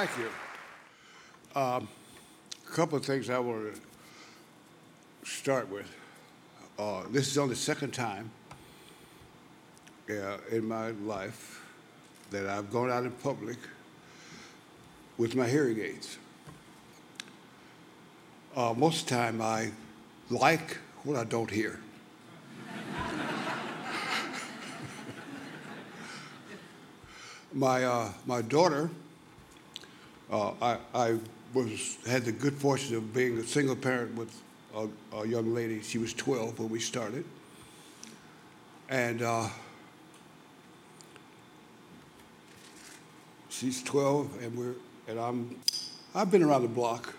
Thank 0.00 0.16
you. 0.16 0.30
Um, 1.60 1.86
a 2.66 2.70
couple 2.70 2.96
of 2.96 3.04
things 3.04 3.28
I 3.28 3.38
want 3.38 3.74
to 3.74 3.80
start 5.30 5.68
with. 5.68 5.94
Uh, 6.78 7.02
this 7.10 7.28
is 7.28 7.36
only 7.36 7.52
the 7.52 7.60
second 7.60 7.90
time 7.90 8.30
uh, 10.08 10.38
in 10.50 10.66
my 10.66 10.92
life 10.92 11.62
that 12.30 12.46
I've 12.46 12.70
gone 12.70 12.90
out 12.90 13.04
in 13.04 13.10
public 13.10 13.58
with 15.18 15.36
my 15.36 15.46
hearing 15.46 15.78
aids. 15.78 16.16
Uh, 18.56 18.72
most 18.74 19.02
of 19.02 19.08
the 19.08 19.14
time, 19.16 19.42
I 19.42 19.70
like 20.30 20.78
what 21.04 21.18
I 21.18 21.24
don't 21.24 21.50
hear. 21.50 21.78
my, 27.52 27.84
uh, 27.84 28.12
my 28.24 28.40
daughter, 28.40 28.88
uh, 30.30 30.52
I, 30.62 30.78
I 30.94 31.18
was, 31.52 31.98
had 32.06 32.24
the 32.24 32.32
good 32.32 32.54
fortune 32.54 32.96
of 32.96 33.12
being 33.12 33.38
a 33.38 33.44
single 33.44 33.76
parent 33.76 34.14
with 34.14 34.34
a, 34.74 34.88
a 35.16 35.26
young 35.26 35.54
lady. 35.54 35.82
She 35.82 35.98
was 35.98 36.14
12 36.14 36.58
when 36.58 36.68
we 36.68 36.78
started. 36.78 37.24
And 38.88 39.22
uh, 39.22 39.48
she's 43.48 43.82
12, 43.82 44.42
and 44.42 44.56
we're, 44.56 44.74
and 45.08 45.18
I'm, 45.18 45.56
I've 46.14 46.30
been 46.30 46.42
around 46.42 46.62
the 46.62 46.68
block. 46.68 47.14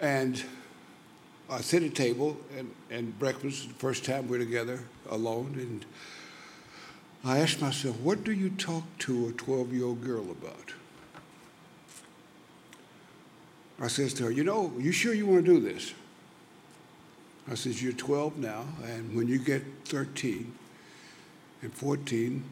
And 0.00 0.42
I 1.50 1.60
sit 1.60 1.82
at 1.82 1.94
table 1.94 2.36
and, 2.56 2.70
and 2.90 3.18
breakfast, 3.18 3.68
the 3.68 3.74
first 3.74 4.04
time 4.04 4.28
we're 4.28 4.38
together 4.38 4.80
alone, 5.08 5.54
and 5.56 5.84
I 7.24 7.38
asked 7.38 7.60
myself, 7.60 7.98
what 8.00 8.22
do 8.22 8.32
you 8.32 8.50
talk 8.50 8.84
to 9.00 9.28
a 9.28 9.32
12 9.32 9.72
year 9.72 9.86
old 9.86 10.04
girl 10.04 10.30
about? 10.30 10.74
I 13.80 13.86
says 13.86 14.12
to 14.14 14.24
her, 14.24 14.30
you 14.30 14.44
know, 14.44 14.72
you 14.78 14.92
sure 14.92 15.14
you 15.14 15.26
want 15.26 15.44
to 15.44 15.54
do 15.54 15.60
this? 15.60 15.94
I 17.50 17.54
says, 17.54 17.82
you're 17.82 17.92
12 17.92 18.36
now, 18.38 18.64
and 18.84 19.16
when 19.16 19.28
you 19.28 19.38
get 19.38 19.62
13 19.86 20.52
and 21.62 21.72
14, 21.72 22.44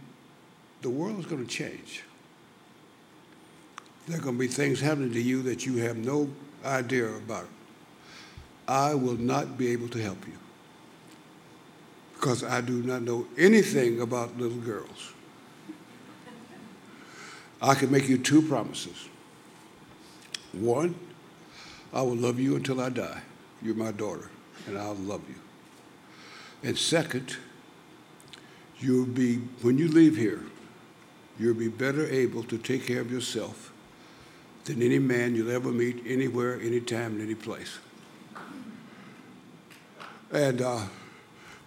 the 0.83 0.91
world 0.91 1.19
is 1.19 1.27
going 1.27 1.45
to 1.45 1.51
change. 1.53 2.03
There 4.07 4.19
are 4.19 4.21
going 4.21 4.37
to 4.37 4.41
be 4.41 4.47
things 4.47 4.81
happening 4.81 5.13
to 5.13 5.21
you 5.21 5.43
that 5.43 5.67
you 5.67 5.79
have 5.79 5.97
no 5.97 6.31
idea 6.65 7.09
about. 7.09 7.49
I 8.69 8.95
will 8.95 9.17
not 9.17 9.59
be 9.59 9.69
able 9.69 9.89
to 9.89 10.03
help 10.03 10.27
you 10.27 10.33
because 12.15 12.43
I 12.43 12.61
do 12.61 12.83
not 12.83 13.03
know 13.03 13.27
anything 13.37 14.01
about 14.01 14.37
little 14.39 14.59
girls. 14.59 15.13
I 17.61 17.75
can 17.75 17.91
make 17.91 18.09
you 18.09 18.19
two 18.19 18.43
promises. 18.43 19.09
One, 20.53 20.95
I 21.93 22.03
will 22.03 22.17
love 22.17 22.39
you 22.39 22.57
until 22.57 22.81
I 22.81 22.91
die. 22.91 23.23
You're 23.63 23.75
my 23.75 23.93
daughter, 23.93 24.31
and 24.67 24.79
I'll 24.79 24.95
love 24.95 25.23
you. 25.29 25.37
And 26.63 26.77
second, 26.77 27.37
you'll 28.79 29.07
be, 29.07 29.37
when 29.63 29.79
you 29.79 29.89
leave 29.89 30.17
here, 30.17 30.43
you'll 31.39 31.55
be 31.55 31.69
better 31.69 32.07
able 32.07 32.43
to 32.45 32.59
take 32.59 32.87
care 32.87 33.01
of 33.01 33.11
yourself 33.11 33.73
than 34.65 34.83
any 34.83 34.99
man 34.99 35.35
you'll 35.35 35.51
ever 35.51 35.71
meet 35.71 36.03
anywhere, 36.07 36.61
anytime, 36.61 37.17
in 37.17 37.23
any 37.23 37.35
place. 37.35 37.79
And 40.33 40.61
uh, 40.61 40.83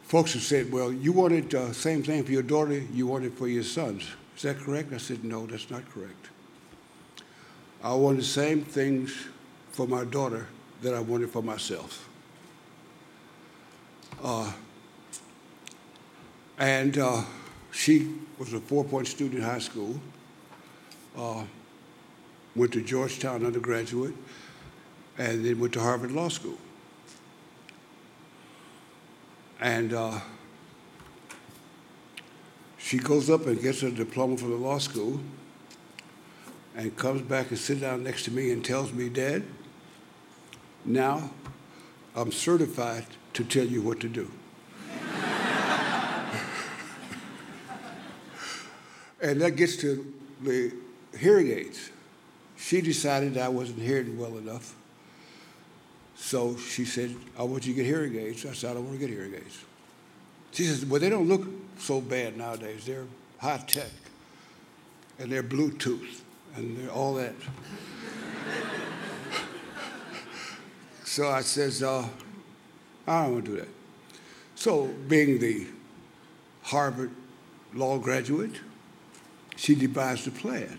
folks 0.03 0.33
have 0.33 0.43
said, 0.43 0.71
well, 0.71 0.91
you 0.91 1.13
wanted 1.13 1.49
the 1.49 1.61
uh, 1.61 1.71
same 1.71 2.03
thing 2.03 2.23
for 2.23 2.31
your 2.31 2.43
daughter, 2.43 2.83
you 2.93 3.07
wanted 3.07 3.33
it 3.33 3.37
for 3.37 3.47
your 3.47 3.63
sons. 3.63 4.05
Is 4.35 4.43
that 4.43 4.59
correct? 4.59 4.93
I 4.93 4.97
said, 4.97 5.23
no, 5.23 5.45
that's 5.45 5.69
not 5.69 5.89
correct. 5.89 6.29
I 7.81 7.93
wanted 7.93 8.21
the 8.21 8.25
same 8.25 8.61
things 8.63 9.27
for 9.71 9.87
my 9.87 10.03
daughter 10.03 10.47
that 10.81 10.93
I 10.93 10.99
wanted 10.99 11.29
for 11.29 11.41
myself. 11.41 12.07
Uh, 14.23 14.51
and 16.57 16.97
uh, 16.97 17.23
she 17.71 18.15
was 18.37 18.53
a 18.53 18.59
four-point 18.59 19.07
student 19.07 19.39
in 19.39 19.41
high 19.41 19.59
school, 19.59 19.99
uh, 21.17 21.43
went 22.55 22.73
to 22.73 22.81
Georgetown 22.81 23.45
undergraduate, 23.45 24.13
and 25.17 25.45
then 25.45 25.59
went 25.59 25.73
to 25.73 25.79
Harvard 25.79 26.11
Law 26.11 26.29
School. 26.29 26.57
And 29.61 29.93
uh, 29.93 30.19
she 32.77 32.97
goes 32.97 33.29
up 33.29 33.45
and 33.45 33.61
gets 33.61 33.81
her 33.81 33.91
diploma 33.91 34.37
from 34.37 34.51
the 34.51 34.55
law 34.55 34.79
school 34.79 35.19
and 36.75 36.95
comes 36.95 37.21
back 37.21 37.49
and 37.49 37.57
sits 37.59 37.81
down 37.81 38.03
next 38.03 38.23
to 38.23 38.31
me 38.31 38.51
and 38.51 38.63
tells 38.63 38.93
me, 38.93 39.09
Dad, 39.09 39.43
now 40.89 41.31
I'm 42.15 42.31
certified 42.31 43.05
to 43.33 43.43
tell 43.43 43.65
you 43.65 43.81
what 43.81 43.99
to 44.01 44.09
do. 44.09 44.29
and 49.21 49.39
that 49.41 49.55
gets 49.55 49.77
to 49.77 50.13
the 50.41 50.73
hearing 51.17 51.51
aids. 51.51 51.91
She 52.57 52.81
decided 52.81 53.37
I 53.37 53.49
wasn't 53.49 53.79
hearing 53.79 54.17
well 54.17 54.37
enough. 54.37 54.75
So 56.15 56.57
she 56.57 56.83
said, 56.83 57.15
I 57.37 57.43
want 57.43 57.65
you 57.65 57.73
to 57.73 57.77
get 57.77 57.85
hearing 57.85 58.15
aids. 58.17 58.45
I 58.45 58.53
said, 58.53 58.71
I 58.71 58.73
don't 58.73 58.85
want 58.85 58.99
to 58.99 59.07
get 59.07 59.15
hearing 59.15 59.33
aids. 59.33 59.63
She 60.51 60.63
says, 60.63 60.85
Well, 60.85 60.99
they 60.99 61.09
don't 61.09 61.27
look 61.27 61.47
so 61.77 62.01
bad 62.01 62.37
nowadays. 62.37 62.85
They're 62.85 63.05
high 63.37 63.63
tech 63.65 63.91
and 65.17 65.31
they're 65.31 65.43
Bluetooth 65.43 66.21
and 66.55 66.77
they're 66.77 66.91
all 66.91 67.13
that. 67.15 67.35
So 71.09 71.27
I 71.27 71.41
says, 71.41 71.81
uh, 71.81 72.07
I 73.07 73.23
don't 73.23 73.33
want 73.33 73.45
to 73.45 73.51
do 73.51 73.57
that. 73.57 73.67
So, 74.53 74.85
being 75.07 75.39
the 75.39 75.65
Harvard 76.61 77.09
law 77.73 77.97
graduate, 77.97 78.61
she 79.55 79.73
devised 79.73 80.27
a 80.27 80.31
plan. 80.31 80.77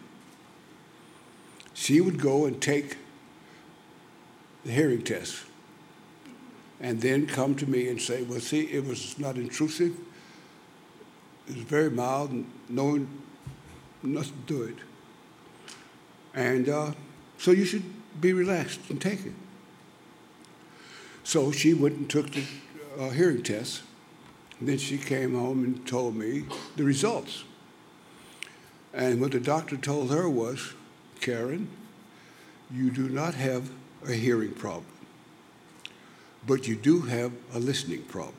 She 1.74 2.00
would 2.00 2.20
go 2.20 2.46
and 2.46 2.62
take 2.62 2.96
the 4.64 4.70
hearing 4.70 5.02
test 5.02 5.42
and 6.80 7.00
then 7.00 7.26
come 7.26 7.56
to 7.56 7.68
me 7.68 7.88
and 7.88 8.00
say, 8.00 8.22
well, 8.22 8.38
see, 8.38 8.60
it 8.66 8.86
was 8.86 9.18
not 9.18 9.34
intrusive. 9.34 9.98
It 11.48 11.56
was 11.56 11.64
very 11.64 11.90
mild, 11.90 12.30
and 12.30 12.48
no 12.68 13.04
nothing 14.04 14.32
to 14.46 14.46
do 14.46 14.62
it. 14.62 14.76
And 16.34 16.68
uh, 16.68 16.92
so 17.36 17.50
you 17.50 17.64
should 17.64 17.82
be 18.20 18.32
relaxed 18.32 18.78
and 18.90 19.00
take 19.00 19.26
it. 19.26 19.32
So 21.24 21.52
she 21.52 21.74
went 21.74 21.96
and 21.96 22.08
took 22.08 22.30
the 22.30 22.44
uh, 22.98 23.10
hearing 23.10 23.42
test. 23.42 23.82
And 24.58 24.68
then 24.68 24.78
she 24.78 24.98
came 24.98 25.34
home 25.34 25.64
and 25.64 25.86
told 25.86 26.16
me 26.16 26.44
the 26.76 26.84
results. 26.84 27.44
And 28.92 29.20
what 29.20 29.32
the 29.32 29.40
doctor 29.40 29.76
told 29.76 30.10
her 30.10 30.28
was, 30.28 30.74
Karen, 31.20 31.68
you 32.72 32.90
do 32.90 33.08
not 33.08 33.34
have 33.34 33.70
a 34.06 34.12
hearing 34.12 34.52
problem, 34.52 34.86
but 36.46 36.68
you 36.68 36.76
do 36.76 37.00
have 37.02 37.32
a 37.54 37.58
listening 37.58 38.02
problem. 38.02 38.34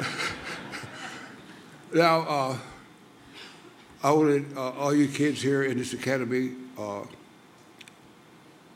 now, 1.94 2.20
uh, 2.20 2.56
I 4.02 4.10
want 4.12 4.56
uh, 4.56 4.70
all 4.70 4.94
you 4.94 5.08
kids 5.08 5.42
here 5.42 5.62
in 5.62 5.78
this 5.78 5.92
academy 5.92 6.52
uh, 6.78 7.02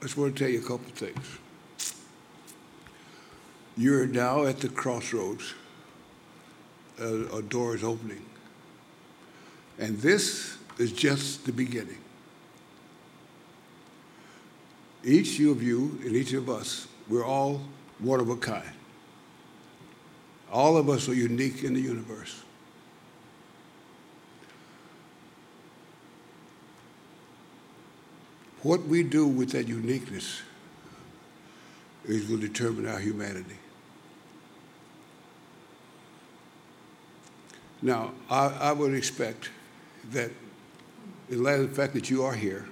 I 0.00 0.02
just 0.02 0.16
want 0.16 0.36
to 0.36 0.44
tell 0.44 0.50
you 0.50 0.60
a 0.60 0.62
couple 0.62 0.90
things. 0.92 1.38
You're 3.76 4.06
now 4.06 4.44
at 4.44 4.60
the 4.60 4.68
crossroads. 4.68 5.54
A, 6.98 7.36
a 7.36 7.42
door 7.42 7.74
is 7.74 7.84
opening. 7.84 8.24
And 9.78 9.98
this 9.98 10.56
is 10.78 10.92
just 10.92 11.44
the 11.44 11.52
beginning. 11.52 11.98
Each 15.04 15.38
of 15.40 15.62
you 15.62 15.98
and 16.04 16.16
each 16.16 16.32
of 16.32 16.48
us, 16.48 16.88
we're 17.08 17.24
all 17.24 17.60
one 17.98 18.20
of 18.20 18.28
a 18.30 18.36
kind. 18.36 18.64
All 20.50 20.76
of 20.76 20.88
us 20.88 21.08
are 21.08 21.14
unique 21.14 21.64
in 21.64 21.74
the 21.74 21.80
universe. 21.80 22.42
What 28.66 28.82
we 28.88 29.04
do 29.04 29.28
with 29.28 29.52
that 29.52 29.68
uniqueness 29.68 30.42
is 32.04 32.24
going 32.24 32.40
to 32.40 32.48
determine 32.48 32.88
our 32.88 32.98
humanity. 32.98 33.54
Now, 37.80 38.10
I, 38.28 38.46
I 38.46 38.72
would 38.72 38.92
expect 38.92 39.50
that, 40.10 40.32
in 41.30 41.44
light 41.44 41.60
of 41.60 41.70
the 41.70 41.76
fact 41.76 41.94
that 41.94 42.10
you 42.10 42.24
are 42.24 42.34
here, 42.34 42.66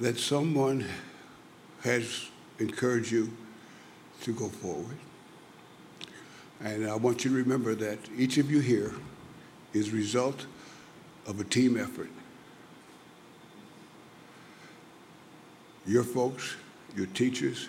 that 0.00 0.18
someone 0.18 0.84
has 1.82 2.28
encouraged 2.58 3.10
you 3.10 3.32
to 4.20 4.34
go 4.34 4.50
forward. 4.50 4.98
And 6.60 6.86
I 6.86 6.96
want 6.96 7.24
you 7.24 7.30
to 7.30 7.36
remember 7.38 7.74
that 7.76 7.98
each 8.18 8.36
of 8.36 8.50
you 8.50 8.60
here 8.60 8.92
is 9.72 9.88
a 9.88 9.96
result 9.96 10.44
of 11.26 11.40
a 11.40 11.44
team 11.44 11.78
effort. 11.78 12.10
Your 15.86 16.04
folks, 16.04 16.56
your 16.96 17.06
teachers, 17.06 17.68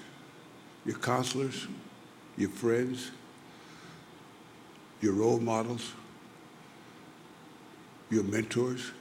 your 0.86 0.98
counselors, 0.98 1.68
your 2.38 2.50
friends, 2.50 3.12
your 5.02 5.14
role 5.14 5.40
models, 5.40 5.94
your 8.10 8.24
mentors 8.24 8.92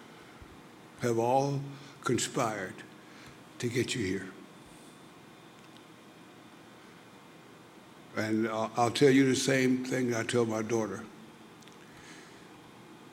have 1.00 1.18
all 1.18 1.60
conspired 2.02 2.74
to 3.58 3.68
get 3.68 3.94
you 3.94 4.04
here. 4.04 4.28
And 8.16 8.48
I'll, 8.48 8.90
tell 8.90 9.10
you 9.10 9.26
the 9.26 9.36
same 9.36 9.84
thing 9.84 10.14
I 10.14 10.22
tell 10.22 10.44
my 10.44 10.62
daughter. 10.62 11.02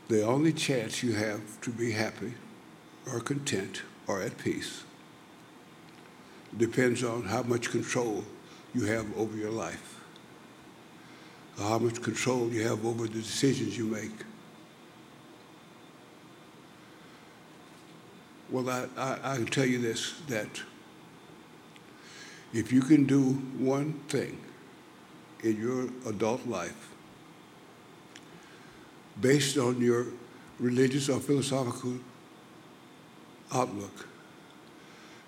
The 0.09 0.25
only 0.25 0.51
chance 0.51 1.03
you 1.03 1.13
have 1.13 1.61
to 1.61 1.69
be 1.69 1.91
happy 1.91 2.33
or 3.11 3.19
content 3.21 3.83
or 4.07 4.21
at 4.21 4.37
peace 4.37 4.83
depends 6.57 7.03
on 7.03 7.23
how 7.23 7.43
much 7.43 7.69
control 7.69 8.23
you 8.73 8.85
have 8.85 9.05
over 9.17 9.35
your 9.37 9.51
life, 9.51 9.99
how 11.57 11.79
much 11.79 12.01
control 12.01 12.49
you 12.49 12.67
have 12.67 12.85
over 12.85 13.07
the 13.07 13.19
decisions 13.19 13.77
you 13.77 13.85
make. 13.85 14.11
Well, 18.49 18.69
I, 18.69 18.87
I, 18.97 19.33
I 19.33 19.35
can 19.35 19.45
tell 19.45 19.65
you 19.65 19.79
this 19.79 20.13
that 20.27 20.49
if 22.51 22.71
you 22.71 22.81
can 22.81 23.05
do 23.05 23.33
one 23.59 23.93
thing 24.07 24.39
in 25.43 25.59
your 25.59 25.89
adult 26.09 26.47
life 26.47 26.89
based 29.21 29.57
on 29.57 29.79
your 29.79 30.07
religious 30.59 31.09
or 31.09 31.19
philosophical 31.19 31.99
outlook, 33.53 34.07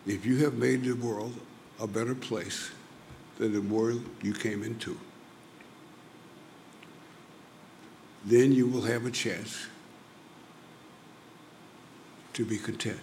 if 0.05 0.25
you 0.25 0.37
have 0.37 0.55
made 0.55 0.83
the 0.83 0.93
world 0.93 1.33
a 1.79 1.87
better 1.87 2.15
place 2.15 2.71
than 3.37 3.53
the 3.53 3.61
world 3.61 4.03
you 4.21 4.33
came 4.33 4.63
into, 4.63 4.99
then 8.25 8.51
you 8.51 8.67
will 8.67 8.81
have 8.81 9.05
a 9.05 9.11
chance 9.11 9.67
to 12.33 12.45
be 12.45 12.57
content. 12.57 12.99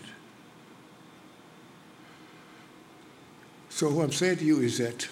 So, 3.69 3.91
what 3.91 4.05
I'm 4.05 4.13
saying 4.13 4.39
to 4.39 4.45
you 4.45 4.61
is 4.61 4.79
that 4.79 5.07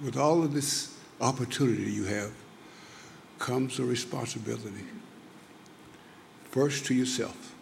with 0.00 0.16
all 0.16 0.42
of 0.42 0.52
this 0.52 0.96
opportunity 1.20 1.90
you 1.90 2.04
have 2.04 2.32
comes 3.38 3.78
a 3.78 3.84
responsibility. 3.84 4.84
First 6.50 6.86
to 6.86 6.94
yourself. 6.94 7.52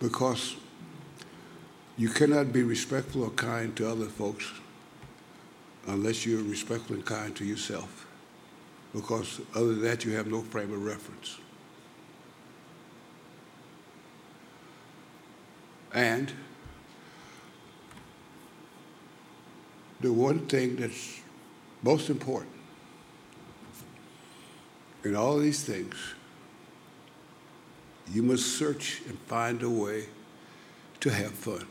Because 0.00 0.56
you 1.98 2.08
cannot 2.08 2.52
be 2.52 2.62
respectful 2.62 3.24
or 3.24 3.30
kind 3.30 3.76
to 3.76 3.90
other 3.90 4.06
folks 4.06 4.46
unless 5.88 6.24
you're 6.24 6.42
respectful 6.44 6.94
and 6.94 7.04
kind 7.04 7.34
to 7.34 7.44
yourself. 7.44 8.06
Because 8.94 9.40
other 9.54 9.74
than 9.74 9.82
that, 9.82 10.04
you 10.04 10.12
have 10.12 10.28
no 10.28 10.42
frame 10.42 10.72
of 10.72 10.82
reference. 10.84 11.38
And 15.92 16.32
the 20.00 20.12
one 20.12 20.46
thing 20.46 20.76
that's 20.76 21.20
most 21.82 22.10
important 22.10 22.54
in 25.02 25.16
all 25.16 25.38
these 25.38 25.64
things, 25.64 25.96
you 28.12 28.22
must 28.22 28.56
search 28.56 29.02
and 29.08 29.18
find 29.20 29.62
a 29.62 29.70
way 29.70 30.04
to 31.00 31.10
have 31.10 31.32
fun. 31.32 31.66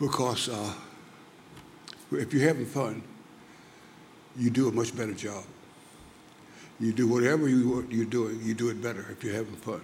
Because 0.00 0.48
uh, 0.48 0.72
if 2.12 2.32
you're 2.32 2.48
having 2.48 2.64
fun, 2.64 3.02
you 4.36 4.48
do 4.48 4.68
a 4.68 4.72
much 4.72 4.96
better 4.96 5.12
job. 5.12 5.44
You 6.80 6.92
do 6.94 7.06
whatever 7.06 7.46
you, 7.46 7.86
you're 7.90 8.06
doing, 8.06 8.40
you 8.42 8.54
do 8.54 8.70
it 8.70 8.80
better 8.80 9.04
if 9.10 9.22
you're 9.22 9.34
having 9.34 9.56
fun. 9.56 9.82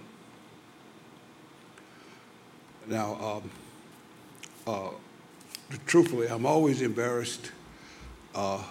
Now, 2.87 3.41
um, 3.45 3.51
uh, 4.65 4.89
truthfully, 5.85 6.27
I'm 6.27 6.47
always 6.47 6.81
embarrassed 6.81 7.51
uh, 8.33 8.63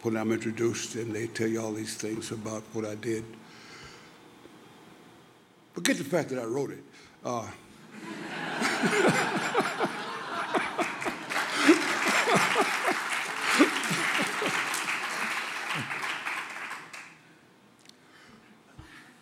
when 0.00 0.16
I'm 0.16 0.32
introduced 0.32 0.94
and 0.94 1.14
they 1.14 1.26
tell 1.26 1.48
you 1.48 1.60
all 1.60 1.72
these 1.72 1.96
things 1.96 2.30
about 2.30 2.62
what 2.72 2.86
I 2.86 2.94
did. 2.94 3.24
Forget 5.74 5.98
the 5.98 6.04
fact 6.04 6.30
that 6.30 6.38
I 6.38 6.44
wrote 6.44 6.70
it. 6.70 6.82
Uh, 7.22 7.46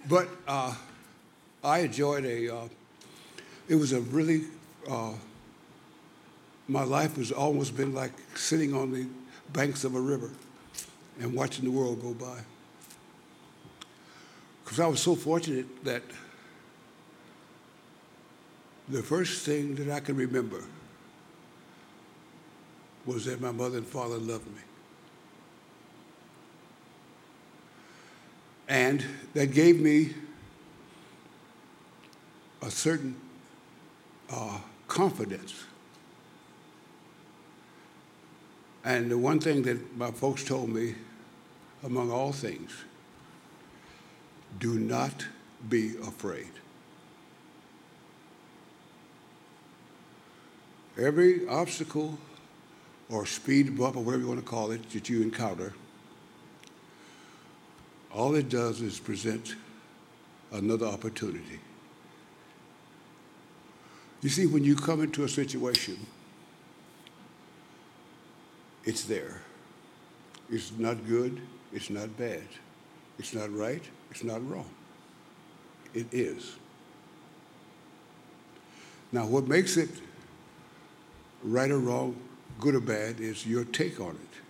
but 0.08 0.28
uh, 0.46 0.74
I 1.62 1.80
enjoyed 1.80 2.24
a, 2.24 2.54
uh, 2.54 2.68
it 3.68 3.74
was 3.74 3.92
a 3.92 4.00
really 4.00 4.44
uh, 4.88 5.12
my 6.68 6.82
life 6.84 7.16
has 7.16 7.32
almost 7.32 7.76
been 7.76 7.94
like 7.94 8.12
sitting 8.34 8.74
on 8.74 8.92
the 8.92 9.06
banks 9.52 9.84
of 9.84 9.94
a 9.94 10.00
river 10.00 10.30
and 11.18 11.32
watching 11.32 11.64
the 11.64 11.70
world 11.70 12.02
go 12.02 12.12
by. 12.12 12.40
Because 14.62 14.78
I 14.78 14.86
was 14.86 15.00
so 15.00 15.14
fortunate 15.14 15.84
that 15.84 16.02
the 18.88 19.02
first 19.02 19.44
thing 19.46 19.74
that 19.76 19.90
I 19.90 20.00
can 20.00 20.16
remember 20.16 20.62
was 23.06 23.24
that 23.24 23.40
my 23.40 23.50
mother 23.50 23.78
and 23.78 23.86
father 23.86 24.18
loved 24.18 24.46
me. 24.46 24.60
And 28.68 29.04
that 29.34 29.52
gave 29.52 29.80
me 29.80 30.14
a 32.62 32.70
certain 32.70 33.16
uh, 34.30 34.58
confidence 34.86 35.64
And 38.88 39.10
the 39.10 39.18
one 39.18 39.38
thing 39.38 39.62
that 39.64 39.96
my 39.98 40.10
folks 40.10 40.42
told 40.42 40.70
me, 40.70 40.94
among 41.84 42.10
all 42.10 42.32
things, 42.32 42.72
do 44.58 44.78
not 44.78 45.26
be 45.68 45.96
afraid. 45.98 46.50
Every 50.98 51.46
obstacle 51.46 52.16
or 53.10 53.26
speed 53.26 53.76
bump 53.76 53.96
or 53.96 54.02
whatever 54.02 54.22
you 54.22 54.28
want 54.28 54.40
to 54.40 54.46
call 54.46 54.70
it 54.70 54.88
that 54.90 55.10
you 55.10 55.20
encounter, 55.20 55.74
all 58.12 58.34
it 58.34 58.48
does 58.48 58.80
is 58.80 58.98
present 58.98 59.54
another 60.52 60.86
opportunity. 60.86 61.60
You 64.20 64.28
see, 64.28 64.46
when 64.46 64.64
you 64.64 64.74
come 64.74 65.02
into 65.02 65.24
a 65.24 65.28
situation 65.28 65.98
it's 68.88 69.04
there. 69.04 69.42
It's 70.50 70.72
not 70.78 71.06
good, 71.06 71.42
it's 71.74 71.90
not 71.90 72.16
bad. 72.16 72.48
It's 73.18 73.34
not 73.34 73.54
right, 73.54 73.82
it's 74.10 74.24
not 74.24 74.40
wrong. 74.48 74.70
It 75.92 76.06
is. 76.10 76.56
Now, 79.12 79.26
what 79.26 79.46
makes 79.46 79.76
it 79.76 79.90
right 81.42 81.70
or 81.70 81.78
wrong, 81.78 82.16
good 82.58 82.74
or 82.74 82.80
bad, 82.80 83.20
is 83.20 83.46
your 83.46 83.64
take 83.64 84.00
on 84.00 84.12
it. 84.12 84.47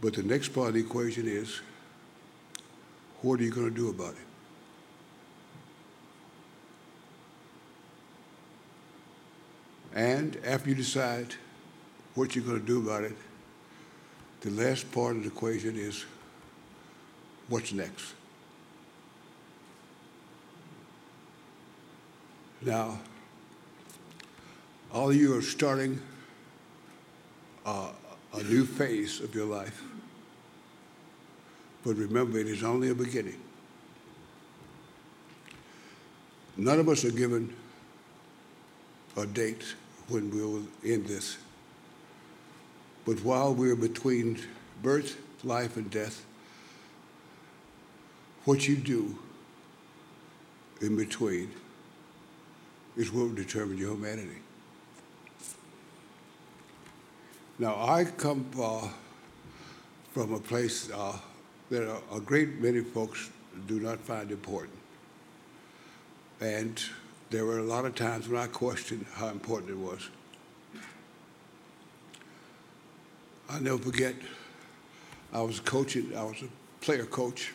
But 0.00 0.14
the 0.14 0.22
next 0.22 0.48
part 0.48 0.68
of 0.68 0.74
the 0.74 0.80
equation 0.80 1.26
is 1.26 1.60
what 3.22 3.40
are 3.40 3.42
you 3.42 3.50
going 3.50 3.68
to 3.68 3.74
do 3.74 3.90
about 3.90 4.14
it? 4.14 4.28
And 9.94 10.38
after 10.44 10.68
you 10.68 10.76
decide 10.76 11.34
what 12.14 12.36
you're 12.36 12.44
going 12.44 12.60
to 12.60 12.66
do 12.66 12.78
about 12.78 13.02
it, 13.02 13.16
the 14.42 14.50
last 14.50 14.90
part 14.92 15.16
of 15.16 15.22
the 15.22 15.28
equation 15.28 15.76
is 15.76 16.04
what's 17.48 17.72
next? 17.72 18.14
Now, 22.60 22.98
all 24.92 25.10
of 25.10 25.16
you 25.16 25.36
are 25.36 25.42
starting 25.42 26.00
uh, 27.66 27.90
a 28.34 28.42
new 28.42 28.64
phase 28.64 29.20
of 29.20 29.34
your 29.34 29.46
life. 29.46 29.82
But 31.84 31.96
remember, 31.96 32.38
it 32.38 32.48
is 32.48 32.62
only 32.62 32.90
a 32.90 32.94
beginning. 32.94 33.40
None 36.56 36.80
of 36.80 36.88
us 36.88 37.04
are 37.04 37.12
given 37.12 37.54
a 39.16 39.26
date 39.26 39.64
when 40.08 40.30
we'll 40.30 40.64
end 40.84 41.06
this. 41.06 41.38
But 43.04 43.22
while 43.24 43.54
we're 43.54 43.76
between 43.76 44.38
birth, 44.82 45.18
life, 45.44 45.76
and 45.76 45.90
death, 45.90 46.24
what 48.44 48.66
you 48.66 48.76
do 48.76 49.18
in 50.80 50.96
between 50.96 51.50
is 52.96 53.12
what 53.12 53.28
will 53.28 53.34
determine 53.34 53.78
your 53.78 53.94
humanity. 53.94 54.40
Now, 57.60 57.74
I 57.74 58.04
come 58.04 58.48
uh, 58.60 58.86
from 60.12 60.32
a 60.32 60.38
place 60.38 60.90
uh, 60.92 61.18
that 61.70 61.82
a, 61.82 62.14
a 62.14 62.20
great 62.20 62.60
many 62.60 62.82
folks 62.82 63.30
do 63.66 63.80
not 63.80 63.98
find 63.98 64.30
important. 64.30 64.76
And 66.40 66.80
there 67.30 67.44
were 67.44 67.58
a 67.58 67.64
lot 67.64 67.84
of 67.84 67.96
times 67.96 68.28
when 68.28 68.40
I 68.40 68.46
questioned 68.46 69.06
how 69.12 69.28
important 69.28 69.72
it 69.72 69.76
was. 69.76 70.08
I'll 73.50 73.60
never 73.60 73.78
forget, 73.78 74.14
I 75.32 75.40
was 75.40 75.58
coaching, 75.58 76.16
I 76.16 76.22
was 76.22 76.42
a 76.42 76.84
player 76.84 77.06
coach, 77.06 77.54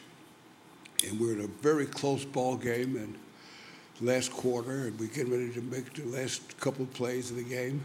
and 1.08 1.18
we 1.18 1.28
were 1.28 1.34
in 1.34 1.42
a 1.42 1.48
very 1.62 1.86
close 1.86 2.26
ball 2.26 2.58
game 2.58 2.98
and 2.98 3.16
last 4.02 4.34
quarter, 4.34 4.88
and 4.88 5.00
we 5.00 5.08
getting 5.08 5.32
ready 5.32 5.54
to 5.54 5.62
make 5.62 5.94
the 5.94 6.04
last 6.06 6.60
couple 6.60 6.86
plays 6.88 7.32
of 7.32 7.38
the 7.38 7.44
game. 7.44 7.82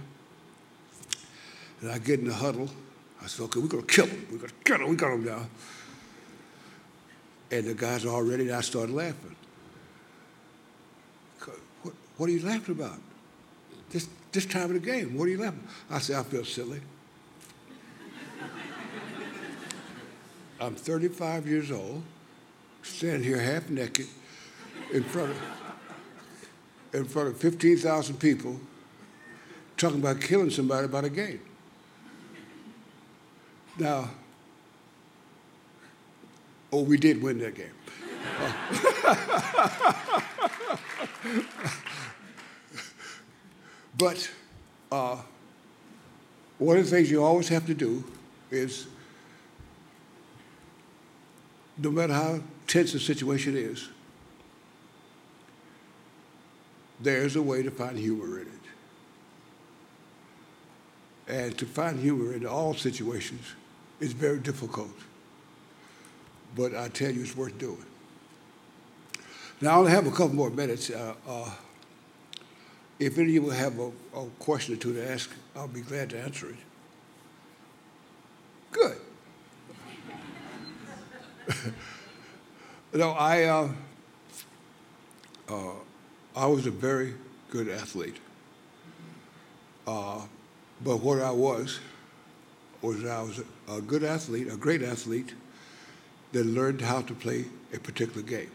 And 1.80 1.90
I 1.90 1.98
get 1.98 2.20
in 2.20 2.26
the 2.26 2.34
huddle. 2.34 2.68
I 3.22 3.26
said, 3.26 3.44
okay, 3.44 3.60
we're 3.60 3.68
going 3.68 3.84
to 3.84 3.94
kill 3.94 4.06
him. 4.06 4.26
We're 4.30 4.38
going 4.38 4.50
to 4.50 4.54
kill 4.64 4.78
him. 4.78 4.90
We 4.90 4.96
got 4.96 5.12
him 5.12 5.24
now. 5.24 5.46
And 7.50 7.66
the 7.66 7.74
guys 7.74 8.04
are 8.04 8.10
all 8.10 8.22
ready, 8.22 8.44
and 8.44 8.52
I 8.52 8.60
started 8.60 8.94
laughing. 8.94 9.34
What, 11.82 11.94
what 12.16 12.28
are 12.28 12.32
you 12.32 12.44
laughing 12.44 12.74
about? 12.74 12.98
This, 13.90 14.08
this 14.32 14.44
time 14.44 14.64
of 14.64 14.74
the 14.74 14.80
game, 14.80 15.16
what 15.16 15.24
are 15.24 15.30
you 15.30 15.38
laughing 15.38 15.66
I 15.90 15.98
said, 15.98 16.16
I 16.16 16.22
feel 16.24 16.44
silly. 16.44 16.80
I'm 20.60 20.74
35 20.74 21.46
years 21.46 21.70
old, 21.70 22.02
standing 22.82 23.22
here 23.22 23.40
half 23.40 23.70
naked 23.70 24.06
in 24.92 25.04
front 25.04 25.30
of, 25.30 25.40
in 26.92 27.06
front 27.06 27.28
of 27.28 27.38
15,000 27.38 28.16
people 28.16 28.60
talking 29.76 30.00
about 30.00 30.20
killing 30.20 30.50
somebody 30.50 30.84
about 30.84 31.04
a 31.04 31.10
game. 31.10 31.40
Now, 33.78 34.10
oh, 36.72 36.82
we 36.82 36.96
did 36.96 37.22
win 37.22 37.38
that 37.38 37.54
game. 37.54 37.70
but 43.96 44.30
uh, 44.90 45.18
one 46.58 46.76
of 46.76 46.84
the 46.84 46.90
things 46.90 47.08
you 47.08 47.22
always 47.22 47.48
have 47.48 47.66
to 47.66 47.74
do 47.74 48.02
is 48.50 48.88
no 51.76 51.92
matter 51.92 52.14
how 52.14 52.40
tense 52.66 52.92
the 52.92 52.98
situation 52.98 53.56
is, 53.56 53.88
there's 57.00 57.36
a 57.36 57.42
way 57.42 57.62
to 57.62 57.70
find 57.70 57.96
humor 57.96 58.40
in 58.40 58.48
it. 58.48 58.54
And 61.28 61.56
to 61.58 61.66
find 61.66 62.00
humor 62.00 62.32
in 62.32 62.44
all 62.44 62.74
situations 62.74 63.54
is 64.00 64.12
very 64.12 64.38
difficult. 64.38 64.90
But 66.56 66.74
I 66.74 66.88
tell 66.88 67.10
you, 67.10 67.22
it's 67.22 67.36
worth 67.36 67.58
doing. 67.58 67.84
Now, 69.60 69.70
I 69.70 69.76
only 69.78 69.90
have 69.90 70.06
a 70.06 70.10
couple 70.10 70.34
more 70.34 70.50
minutes. 70.50 70.90
Uh, 70.90 71.14
uh, 71.26 71.50
if 72.98 73.18
any 73.18 73.36
of 73.36 73.44
you 73.44 73.50
have 73.50 73.78
a, 73.78 73.90
a 74.16 74.26
question 74.38 74.74
or 74.74 74.76
two 74.76 74.92
to 74.94 75.10
ask, 75.10 75.30
I'll 75.56 75.68
be 75.68 75.80
glad 75.80 76.10
to 76.10 76.20
answer 76.20 76.48
it. 76.48 76.56
Good. 78.70 78.96
no, 82.92 83.10
I, 83.10 83.44
uh, 83.44 83.68
uh, 85.48 85.72
I 86.36 86.46
was 86.46 86.66
a 86.66 86.70
very 86.70 87.14
good 87.50 87.68
athlete. 87.68 88.16
Uh, 89.86 90.20
but 90.84 90.98
what 90.98 91.20
I 91.20 91.30
was, 91.30 91.80
was 92.82 93.02
that 93.02 93.10
I 93.10 93.22
was 93.22 93.40
a 93.68 93.80
good 93.80 94.04
athlete, 94.04 94.48
a 94.52 94.56
great 94.56 94.82
athlete, 94.82 95.34
that 96.32 96.44
learned 96.44 96.80
how 96.80 97.00
to 97.02 97.14
play 97.14 97.46
a 97.72 97.78
particular 97.78 98.22
game. 98.22 98.50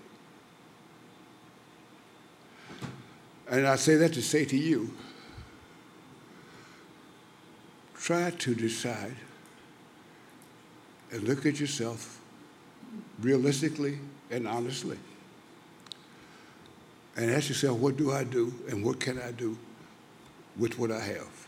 And 3.50 3.68
I 3.68 3.76
say 3.76 3.96
that 3.96 4.14
to 4.14 4.22
say 4.22 4.46
to 4.46 4.58
you, 4.58 4.94
try 7.96 8.32
to 8.32 8.56
decide 8.56 9.16
and 11.12 11.24
look 11.24 11.46
at 11.46 11.60
yourself 11.60 12.20
realistically 13.22 14.00
and 14.32 14.48
honestly. 14.48 14.98
And 17.16 17.30
ask 17.30 17.50
yourself, 17.50 17.78
what 17.78 17.96
do 17.96 18.12
I 18.12 18.24
do 18.24 18.54
and 18.70 18.84
what 18.84 19.00
can 19.00 19.20
I 19.22 19.32
do 19.32 19.58
with 20.58 20.80
what 20.80 20.92
I 20.92 21.00
have? 21.00 21.48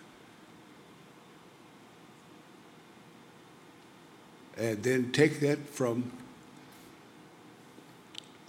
And 4.57 4.81
then 4.81 5.11
take 5.11 5.39
that 5.41 5.67
from 5.69 6.11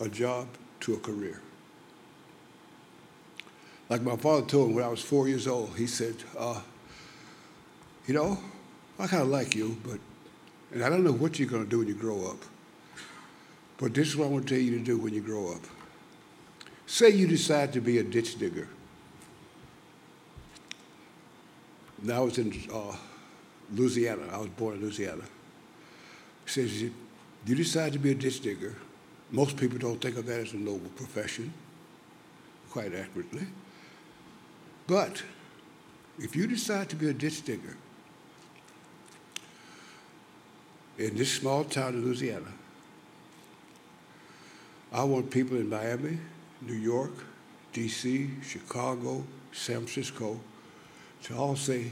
a 0.00 0.08
job 0.08 0.46
to 0.80 0.94
a 0.94 0.98
career. 0.98 1.40
Like 3.88 4.02
my 4.02 4.16
father 4.16 4.44
told 4.46 4.70
me 4.70 4.74
when 4.76 4.84
I 4.84 4.88
was 4.88 5.00
four 5.00 5.28
years 5.28 5.46
old, 5.46 5.76
he 5.76 5.86
said, 5.86 6.16
uh, 6.38 6.60
You 8.06 8.14
know, 8.14 8.38
I 8.98 9.06
kind 9.06 9.22
of 9.22 9.28
like 9.28 9.54
you, 9.54 9.76
but, 9.84 9.98
and 10.72 10.84
I 10.84 10.88
don't 10.88 11.04
know 11.04 11.12
what 11.12 11.38
you're 11.38 11.48
going 11.48 11.64
to 11.64 11.70
do 11.70 11.78
when 11.78 11.88
you 11.88 11.94
grow 11.94 12.26
up. 12.26 12.38
But 13.78 13.94
this 13.94 14.08
is 14.08 14.16
what 14.16 14.26
I 14.26 14.28
want 14.28 14.48
to 14.48 14.54
tell 14.54 14.62
you 14.62 14.78
to 14.78 14.84
do 14.84 14.98
when 14.98 15.12
you 15.12 15.20
grow 15.20 15.52
up. 15.52 15.60
Say 16.86 17.10
you 17.10 17.26
decide 17.26 17.72
to 17.74 17.80
be 17.80 17.98
a 17.98 18.02
ditch 18.02 18.38
digger. 18.38 18.68
Now 22.02 22.18
I 22.18 22.20
was 22.20 22.38
in 22.38 22.52
uh, 22.72 22.94
Louisiana. 23.72 24.22
I 24.32 24.38
was 24.38 24.48
born 24.48 24.76
in 24.76 24.82
Louisiana. 24.82 25.22
Says, 26.46 26.82
you 26.82 26.92
decide 27.54 27.92
to 27.92 27.98
be 27.98 28.12
a 28.12 28.14
ditch 28.14 28.40
digger. 28.40 28.74
Most 29.30 29.56
people 29.56 29.78
don't 29.78 30.00
think 30.00 30.16
of 30.16 30.26
that 30.26 30.40
as 30.40 30.52
a 30.52 30.56
noble 30.56 30.88
profession, 30.96 31.52
quite 32.70 32.94
accurately. 32.94 33.46
But 34.86 35.22
if 36.18 36.36
you 36.36 36.46
decide 36.46 36.88
to 36.90 36.96
be 36.96 37.10
a 37.10 37.12
ditch 37.12 37.44
digger 37.44 37.76
in 40.96 41.16
this 41.16 41.32
small 41.32 41.64
town 41.64 41.94
in 41.94 42.04
Louisiana, 42.04 42.52
I 44.92 45.02
want 45.02 45.30
people 45.30 45.56
in 45.56 45.68
Miami, 45.68 46.18
New 46.62 46.74
York, 46.74 47.12
D.C., 47.72 48.30
Chicago, 48.42 49.24
San 49.52 49.86
Francisco 49.86 50.40
to 51.24 51.36
all 51.36 51.56
say, 51.56 51.90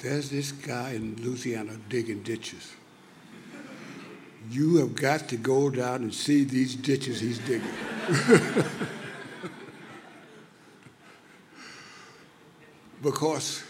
there's 0.00 0.30
this 0.30 0.52
guy 0.52 0.92
in 0.92 1.16
Louisiana 1.16 1.76
digging 1.88 2.22
ditches. 2.22 2.72
You 4.50 4.76
have 4.76 4.94
got 4.94 5.28
to 5.28 5.36
go 5.36 5.68
down 5.70 6.02
and 6.02 6.14
see 6.14 6.44
these 6.44 6.74
ditches 6.74 7.20
he's 7.20 7.38
digging. 7.38 7.68
because 13.02 13.62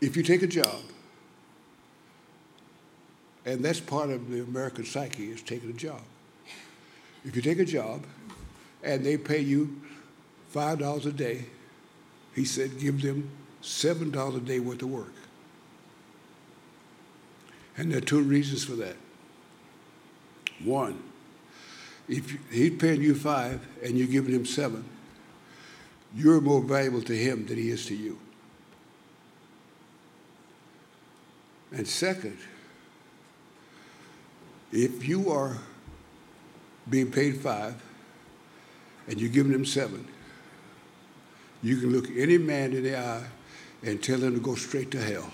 if 0.00 0.16
you 0.16 0.22
take 0.22 0.42
a 0.42 0.46
job, 0.46 0.80
and 3.46 3.64
that's 3.64 3.80
part 3.80 4.10
of 4.10 4.30
the 4.30 4.40
American 4.40 4.84
psyche 4.84 5.30
is 5.30 5.42
taking 5.42 5.70
a 5.70 5.74
job. 5.74 6.00
If 7.24 7.36
you 7.36 7.42
take 7.42 7.58
a 7.58 7.64
job 7.64 8.04
and 8.82 9.04
they 9.04 9.16
pay 9.16 9.40
you 9.40 9.80
$5 10.54 11.06
a 11.06 11.12
day, 11.12 11.46
he 12.34 12.44
said 12.44 12.78
give 12.78 13.02
them 13.02 13.30
$7 13.62 14.36
a 14.36 14.40
day 14.40 14.60
worth 14.60 14.82
of 14.82 14.90
work. 14.90 15.12
And 17.76 17.90
there 17.90 17.98
are 17.98 18.02
two 18.02 18.20
reasons 18.22 18.64
for 18.64 18.76
that. 18.76 18.96
One, 20.64 21.02
if 22.08 22.36
he's 22.50 22.76
paying 22.76 23.02
you 23.02 23.14
five 23.14 23.60
and 23.82 23.96
you're 23.96 24.08
giving 24.08 24.34
him 24.34 24.46
seven, 24.46 24.84
you're 26.14 26.40
more 26.40 26.62
valuable 26.62 27.02
to 27.02 27.16
him 27.16 27.46
than 27.46 27.56
he 27.56 27.70
is 27.70 27.86
to 27.86 27.94
you. 27.94 28.18
And 31.72 31.86
second, 31.86 32.38
if 34.72 35.06
you 35.06 35.30
are 35.30 35.58
being 36.88 37.10
paid 37.10 37.40
five 37.40 37.74
and 39.08 39.20
you're 39.20 39.30
giving 39.30 39.52
him 39.52 39.64
seven, 39.64 40.06
you 41.62 41.78
can 41.78 41.90
look 41.92 42.08
any 42.16 42.38
man 42.38 42.72
in 42.72 42.84
the 42.84 42.98
eye 42.98 43.24
and 43.82 44.02
tell 44.02 44.18
him 44.20 44.34
to 44.34 44.40
go 44.40 44.54
straight 44.54 44.90
to 44.92 45.00
hell. 45.00 45.30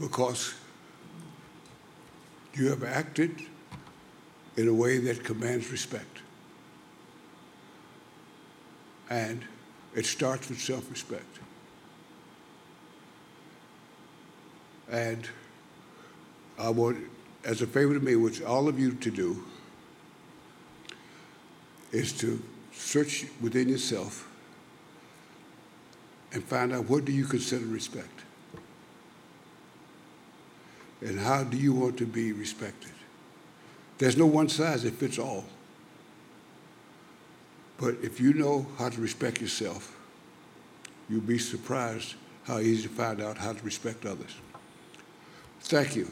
Because 0.00 0.54
you 2.54 2.68
have 2.70 2.82
acted 2.82 3.42
in 4.56 4.66
a 4.66 4.74
way 4.74 4.98
that 4.98 5.22
commands 5.22 5.70
respect. 5.70 6.18
And 9.08 9.44
It 9.94 10.06
starts 10.06 10.48
with 10.48 10.60
self 10.60 10.88
respect. 10.88 11.40
And 14.90 15.28
I 16.58 16.68
want, 16.68 16.98
as 17.44 17.62
a 17.62 17.66
favor 17.66 17.94
to 17.94 18.00
me, 18.00 18.16
which 18.16 18.42
all 18.42 18.68
of 18.68 18.78
you 18.78 18.92
to 18.92 19.10
do, 19.10 19.44
is 21.92 22.12
to 22.18 22.40
search 22.72 23.26
within 23.40 23.68
yourself 23.68 24.28
and 26.32 26.42
find 26.44 26.72
out 26.72 26.88
what 26.88 27.04
do 27.04 27.12
you 27.12 27.24
consider 27.24 27.66
respect? 27.66 28.20
And 31.00 31.18
how 31.18 31.44
do 31.44 31.56
you 31.56 31.72
want 31.72 31.96
to 31.98 32.06
be 32.06 32.32
respected? 32.32 32.92
There's 33.98 34.16
no 34.16 34.26
one 34.26 34.48
size 34.48 34.82
that 34.82 34.94
fits 34.94 35.18
all. 35.18 35.44
But 37.78 37.96
if 38.02 38.20
you 38.20 38.34
know 38.34 38.66
how 38.78 38.90
to 38.90 39.00
respect 39.00 39.40
yourself, 39.40 39.96
you'll 41.08 41.20
be 41.22 41.38
surprised 41.38 42.14
how 42.44 42.58
easy 42.58 42.82
to 42.82 42.88
find 42.88 43.22
out 43.22 43.38
how 43.38 43.52
to 43.52 43.62
respect 43.62 44.04
others. 44.04 44.34
Thank 45.60 45.96
you. 45.96 46.10